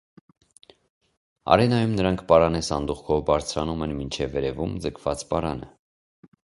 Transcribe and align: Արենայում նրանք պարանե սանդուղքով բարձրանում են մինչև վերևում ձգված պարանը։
Արենայում 1.57 1.93
նրանք 2.01 2.25
պարանե 2.33 2.63
սանդուղքով 2.69 3.23
բարձրանում 3.31 3.87
են 3.91 3.97
մինչև 4.01 4.35
վերևում 4.37 4.77
ձգված 4.89 5.27
պարանը։ 5.33 5.75